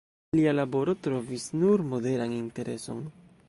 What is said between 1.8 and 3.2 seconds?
moderan intereson.